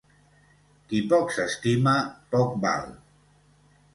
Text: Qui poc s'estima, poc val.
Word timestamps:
Qui 0.93 1.01
poc 1.11 1.33
s'estima, 1.35 1.95
poc 2.37 2.57
val. 2.65 2.91